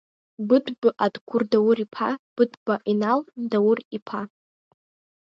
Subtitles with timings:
[0.47, 4.21] Быҭәба Адгәыр Даур-иԥа, Быҭәба Инал Даур-иԥа.